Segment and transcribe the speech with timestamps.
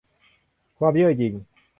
[0.77, 1.33] ความเย่อหยิ่ง